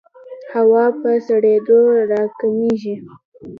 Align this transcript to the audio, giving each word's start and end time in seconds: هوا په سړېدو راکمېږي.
هوا 0.53 0.85
په 0.99 1.09
سړېدو 1.27 1.79
راکمېږي. 2.11 2.95